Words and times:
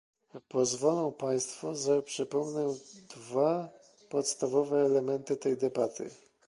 Pozwolą 0.49 1.11
państwo, 1.11 1.75
że 1.75 2.03
przypomnę 2.03 2.67
dwa 3.09 3.69
podstawowe 4.09 4.77
elementy 4.85 5.37
tej 5.37 5.57
debaty 5.57 6.09